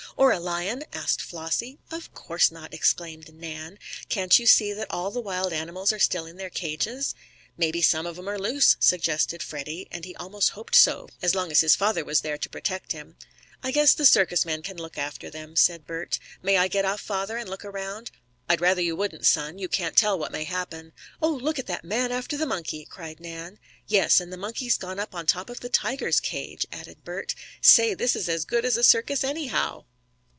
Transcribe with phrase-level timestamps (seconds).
[0.17, 1.79] "Or a lion?" asked Flossie.
[1.89, 3.79] "Of course not!" exclaimed Nan.
[4.09, 7.15] "Can't you see that all the wild animals are still in their cages?"
[7.57, 11.49] "Maybe some of 'em are loose," suggested Freddie, and he almost hoped so, as long
[11.49, 13.15] as his father was there to protect him.
[13.63, 16.19] "I guess the circus men can look after them," said Bert.
[16.43, 18.11] "May I get off, father, and look around?"
[18.49, 19.57] "I'd rather you wouldn't, son.
[19.59, 20.91] You can't tell what may happen."
[21.21, 23.57] "Oh, look at that man after the monkey!" cried Nan.
[23.87, 27.33] "Yes, and the monkey's gone up on top of the tiger's cage," added Bert.
[27.61, 29.85] "Say, this is as good as a circus, anyhow!"